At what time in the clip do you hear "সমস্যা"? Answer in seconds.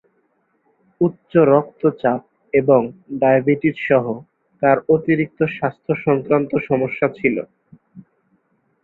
6.69-7.07